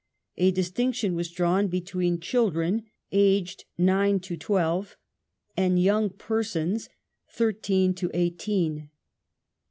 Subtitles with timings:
[0.37, 4.97] A distinction was drawn between" children" aged nine to twelve,
[5.55, 6.89] and young pei*sons"
[7.31, 8.89] (thirteen to eighteen).